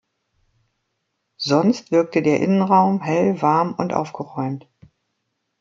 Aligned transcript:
Sonst 1.37 1.91
wirkte 1.91 2.23
der 2.23 2.39
Innenraum 2.39 3.03
hell, 3.03 3.39
warm 3.43 3.75
und 3.75 3.93
aufgeräumt. 3.93 4.67